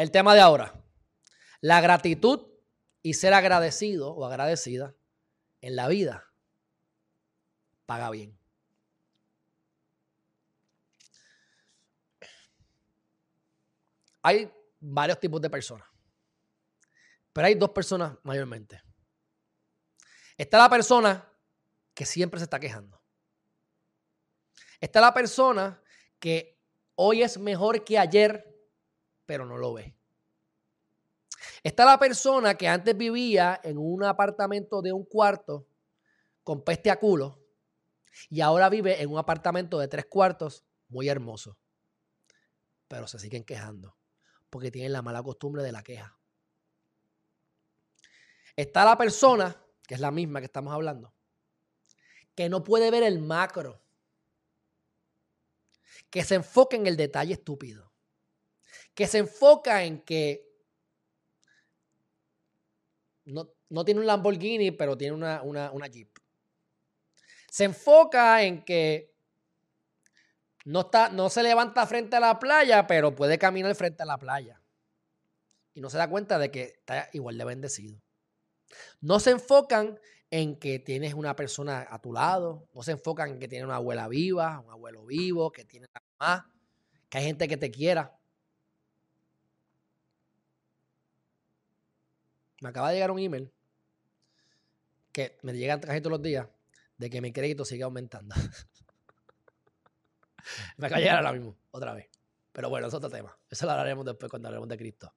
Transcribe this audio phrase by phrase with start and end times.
[0.00, 0.72] El tema de ahora.
[1.60, 2.48] La gratitud
[3.02, 4.94] y ser agradecido o agradecida
[5.60, 6.32] en la vida
[7.84, 8.34] paga bien.
[14.22, 14.50] Hay
[14.80, 15.86] varios tipos de personas,
[17.34, 18.82] pero hay dos personas mayormente.
[20.34, 21.30] Está la persona
[21.92, 23.02] que siempre se está quejando.
[24.80, 25.78] Está la persona
[26.18, 26.58] que
[26.94, 28.49] hoy es mejor que ayer,
[29.30, 29.94] pero no lo ve.
[31.62, 35.68] Está la persona que antes vivía en un apartamento de un cuarto
[36.42, 37.40] con peste a culo
[38.28, 41.56] y ahora vive en un apartamento de tres cuartos muy hermoso.
[42.88, 43.96] Pero se siguen quejando
[44.50, 46.18] porque tienen la mala costumbre de la queja.
[48.56, 51.14] Está la persona, que es la misma que estamos hablando,
[52.34, 53.80] que no puede ver el macro,
[56.10, 57.89] que se enfoca en el detalle estúpido,
[58.94, 60.48] que se enfoca en que
[63.24, 66.10] no, tiene un Lamborghini, pero tiene una, una Jeep.
[67.50, 69.10] Se enfoca en que
[70.64, 74.18] no, está, no se levanta frente a la playa, pero puede caminar frente a la
[74.18, 74.60] playa.
[75.74, 78.00] Y no se da cuenta de que está igual de bendecido.
[79.00, 79.98] No se enfocan
[80.30, 82.68] en que tienes una persona a tu lado.
[82.72, 85.86] No se enfocan en que tienes una abuela viva, un abuelo vivo, que tiene
[86.18, 86.52] mamá,
[87.08, 88.16] que hay gente que te quiera.
[92.60, 93.52] Me acaba de llegar un email
[95.12, 96.46] que me llegan casi todos los días
[96.96, 98.34] de que mi crédito sigue aumentando.
[100.76, 102.08] Me acaba de llegar ahora mismo, otra vez.
[102.52, 103.36] Pero bueno, es otro tema.
[103.48, 105.14] Eso lo hablaremos después cuando hablemos de Cristo.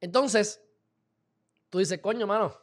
[0.00, 0.60] Entonces,
[1.70, 2.56] tú dices, coño, mano,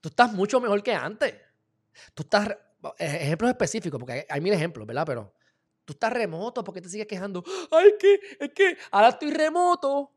[0.00, 1.34] tú estás mucho mejor que antes.
[2.14, 2.56] Tú estás,
[2.98, 5.04] ejemplos específicos, porque hay mil ejemplos, ¿verdad?
[5.06, 5.34] Pero
[5.84, 7.42] tú estás remoto, ¿por qué te sigues quejando?
[7.70, 10.12] Ay, que, es que ahora estoy remoto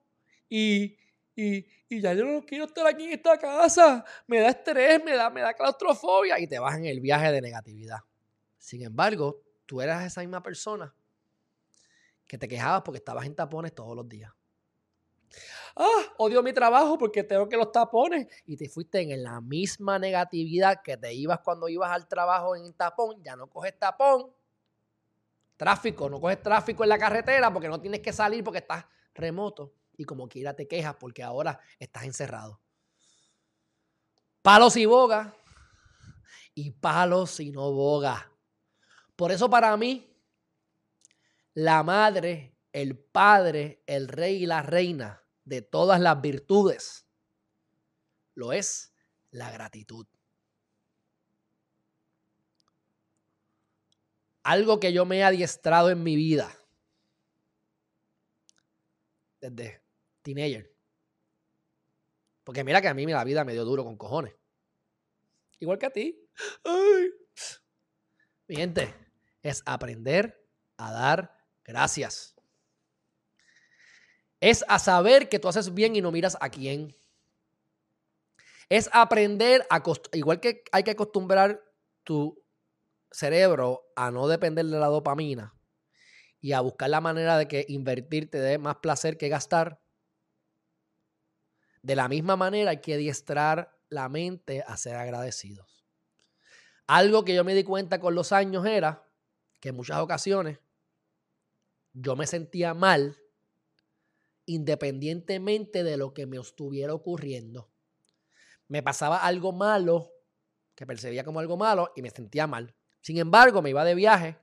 [0.49, 0.97] y,
[1.35, 5.29] y, ya yo no quiero estar aquí en esta casa, me da estrés, me da,
[5.29, 7.99] me da claustrofobia y te vas en el viaje de negatividad.
[8.57, 10.93] Sin embargo, tú eras esa misma persona
[12.27, 14.31] que te quejabas porque estabas en tapones todos los días.
[15.75, 18.27] Ah, odio mi trabajo porque tengo que los tapones.
[18.45, 22.73] Y te fuiste en la misma negatividad que te ibas cuando ibas al trabajo en
[22.73, 23.21] tapón.
[23.21, 24.31] Ya no coges tapón.
[25.57, 29.73] Tráfico, no coges tráfico en la carretera porque no tienes que salir porque estás remoto
[29.97, 32.61] y como quiera te quejas porque ahora estás encerrado.
[34.41, 35.33] Palos y boga
[36.53, 38.31] y palos y no boga.
[39.15, 40.13] Por eso para mí,
[41.53, 47.07] la madre, el padre, el rey y la reina de todas las virtudes
[48.33, 48.93] lo es
[49.31, 50.05] la gratitud.
[54.45, 56.55] Algo que yo me he adiestrado en mi vida
[59.41, 59.81] desde
[60.21, 60.71] teenager.
[62.43, 64.35] Porque mira que a mí la vida me dio duro con cojones.
[65.59, 66.29] Igual que a ti.
[68.47, 68.93] Mi gente,
[69.41, 70.47] es aprender
[70.77, 72.35] a dar gracias.
[74.39, 76.95] Es a saber que tú haces bien y no miras a quién.
[78.69, 79.81] Es aprender a,
[80.13, 81.63] igual que hay que acostumbrar
[82.03, 82.44] tu
[83.15, 85.55] cerebro a no depender de la dopamina
[86.41, 89.81] y a buscar la manera de que invertir te dé más placer que gastar.
[91.81, 95.85] De la misma manera hay que adiestrar la mente a ser agradecidos.
[96.87, 99.09] Algo que yo me di cuenta con los años era
[99.61, 100.59] que en muchas ocasiones
[101.93, 103.17] yo me sentía mal
[104.45, 107.71] independientemente de lo que me estuviera ocurriendo.
[108.67, 110.11] Me pasaba algo malo
[110.75, 112.75] que percibía como algo malo y me sentía mal.
[113.05, 114.35] Sin embargo, me iba de viaje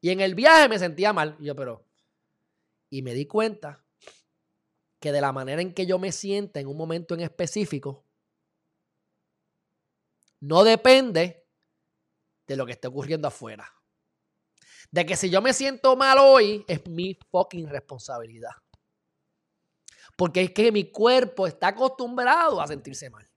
[0.00, 1.36] y en el viaje me sentía mal.
[1.38, 1.86] Y yo, pero.
[2.90, 3.86] Y me di cuenta
[4.98, 8.04] que de la manera en que yo me sienta en un momento en específico,
[10.40, 11.46] no depende
[12.48, 13.72] de lo que esté ocurriendo afuera.
[14.90, 18.50] De que si yo me siento mal hoy, es mi fucking responsabilidad.
[20.16, 23.30] Porque es que mi cuerpo está acostumbrado a sentirse mal.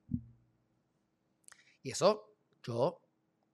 [1.84, 3.05] Y eso yo,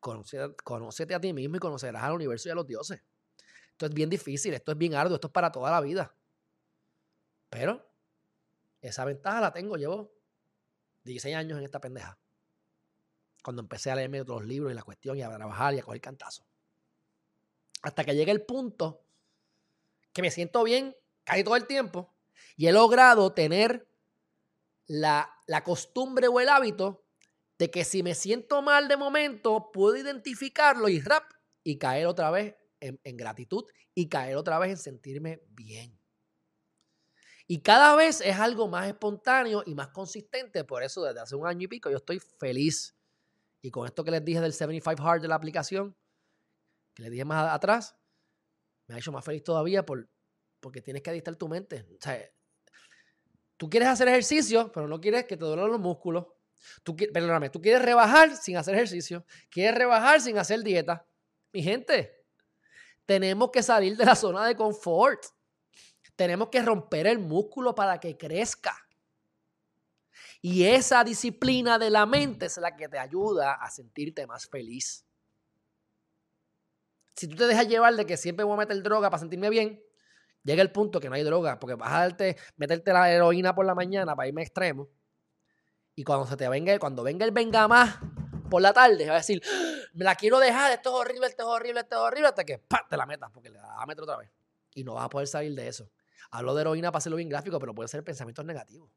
[0.02, 3.02] conócete a ti mismo y conocerás al universo y a los dioses.
[3.72, 6.14] Esto es bien difícil, esto es bien arduo, esto es para toda la vida.
[7.50, 7.90] Pero
[8.82, 10.12] esa ventaja la tengo, llevo
[11.04, 12.18] 16 años en esta pendeja.
[13.44, 16.02] Cuando empecé a leerme otros libros y la cuestión y a trabajar y a coger
[16.02, 16.46] cantazo.
[17.82, 19.04] Hasta que llegue el punto
[20.14, 22.14] que me siento bien casi todo el tiempo
[22.56, 23.88] y he logrado tener
[24.88, 27.01] la, la costumbre o el hábito
[27.62, 31.32] de que si me siento mal de momento, puedo identificarlo y rap
[31.64, 35.96] y caer otra vez en gratitud y caer otra vez en sentirme bien.
[37.46, 40.64] Y cada vez es algo más espontáneo y más consistente.
[40.64, 42.96] Por eso desde hace un año y pico yo estoy feliz.
[43.62, 45.96] Y con esto que les dije del 75 Hard de la aplicación,
[46.96, 47.96] que les dije más atrás,
[48.88, 50.10] me ha hecho más feliz todavía por,
[50.60, 51.86] porque tienes que adistar tu mente.
[51.92, 52.28] O sea,
[53.56, 56.26] tú quieres hacer ejercicio, pero no quieres que te duelen los músculos.
[56.84, 59.26] Tú, perdóname, tú quieres rebajar sin hacer ejercicio.
[59.50, 61.06] Quieres rebajar sin hacer dieta.
[61.54, 62.26] Mi gente,
[63.06, 65.24] tenemos que salir de la zona de confort.
[66.16, 68.76] Tenemos que romper el músculo para que crezca.
[70.42, 75.06] Y esa disciplina de la mente es la que te ayuda a sentirte más feliz.
[77.16, 79.84] Si tú te dejas llevar de que siempre voy a meter droga para sentirme bien,
[80.44, 82.26] llega el punto que no hay droga, porque vas a
[82.56, 84.90] meterte la heroína por la mañana para irme extremo.
[86.02, 88.00] Y cuando se te venga, cuando venga el venga más
[88.50, 89.76] por la tarde, va a decir, ¡Ah!
[89.94, 92.58] me la quiero dejar, esto es horrible, esto es horrible, esto es horrible, hasta que
[92.58, 92.82] ¡pam!
[92.90, 94.32] te la metas, porque le vas a meter otra vez.
[94.74, 95.92] Y no vas a poder salir de eso.
[96.32, 98.90] Hablo de heroína para hacerlo bien gráfico, pero puede ser pensamientos negativos.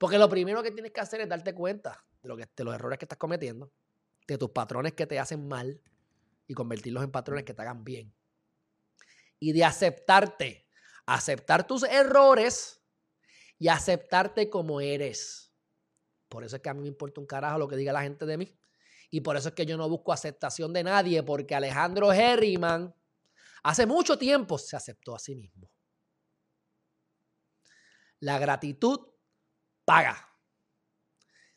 [0.00, 2.74] Porque lo primero que tienes que hacer es darte cuenta de, lo que, de los
[2.74, 3.70] errores que estás cometiendo,
[4.26, 5.80] de tus patrones que te hacen mal
[6.48, 8.12] y convertirlos en patrones que te hagan bien.
[9.38, 10.66] Y de aceptarte,
[11.06, 12.82] aceptar tus errores
[13.56, 15.43] y aceptarte como eres.
[16.28, 18.26] Por eso es que a mí me importa un carajo lo que diga la gente
[18.26, 18.56] de mí.
[19.10, 22.94] Y por eso es que yo no busco aceptación de nadie, porque Alejandro Herriman
[23.62, 25.70] hace mucho tiempo se aceptó a sí mismo.
[28.20, 29.00] La gratitud
[29.84, 30.28] paga.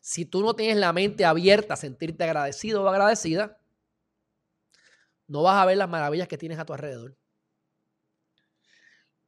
[0.01, 3.59] Si tú no tienes la mente abierta a sentirte agradecido o agradecida,
[5.27, 7.17] no vas a ver las maravillas que tienes a tu alrededor.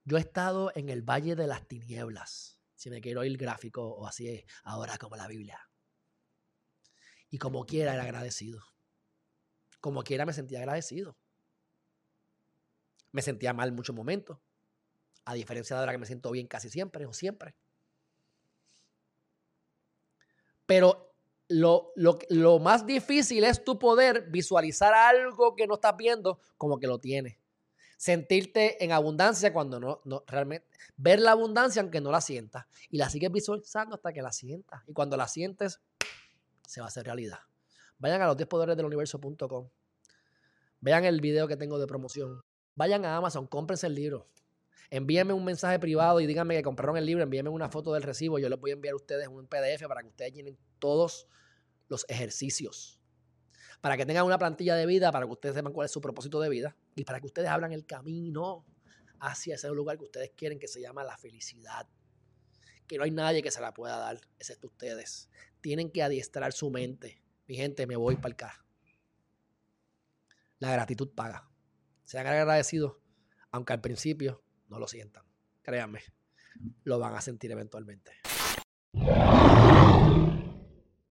[0.05, 4.07] Yo he estado en el valle de las tinieblas, si me quiero ir gráfico o
[4.07, 5.59] así, ahora como la Biblia.
[7.29, 8.61] Y como quiera era agradecido.
[9.81, 11.17] Como quiera me sentía agradecido.
[13.11, 14.39] Me sentía mal en muchos momentos.
[15.25, 17.53] A diferencia de ahora que me siento bien casi siempre o siempre.
[20.65, 21.13] Pero
[21.49, 26.87] lo, lo, más difícil es tu poder visualizar algo que no estás viendo como que
[26.87, 27.38] lo tienes.
[27.99, 30.65] Sentirte en abundancia cuando no, no realmente.
[30.95, 32.65] Ver la abundancia aunque no la sientas.
[32.89, 34.83] Y la sigues visualizando hasta que la sientas.
[34.87, 35.81] Y cuando la sientes,
[36.65, 37.39] se va a hacer realidad.
[37.97, 39.69] Vayan a los 10 poderes del universo.com.
[40.79, 42.41] Vean el video que tengo de promoción.
[42.75, 44.29] Vayan a Amazon, cómprense el libro
[44.89, 48.39] envíenme un mensaje privado y díganme que compraron el libro, envíenme una foto del recibo,
[48.39, 51.27] yo les voy a enviar a ustedes un PDF para que ustedes llenen todos
[51.87, 52.98] los ejercicios.
[53.81, 56.39] Para que tengan una plantilla de vida, para que ustedes sepan cuál es su propósito
[56.41, 58.65] de vida y para que ustedes abran el camino
[59.19, 61.87] hacia ese lugar que ustedes quieren que se llama la felicidad.
[62.87, 65.29] Que no hay nadie que se la pueda dar, excepto ustedes.
[65.61, 67.21] Tienen que adiestrar su mente.
[67.47, 68.65] Mi gente, me voy para el carro.
[70.59, 71.49] La gratitud paga.
[72.03, 72.97] Sean agradecidos,
[73.51, 75.23] aunque al principio no lo sientan.
[75.61, 76.01] Créanme,
[76.83, 78.11] lo van a sentir eventualmente.